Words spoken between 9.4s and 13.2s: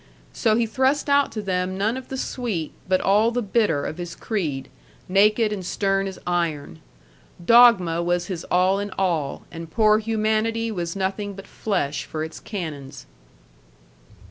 and poor humanity was nothing but flesh for its canons.